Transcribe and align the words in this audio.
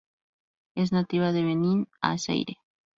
Es 0.73 0.91
nativa 0.91 1.31
de 1.31 1.43
Benín 1.43 1.87
a 2.01 2.17
Zaire. 2.17 2.57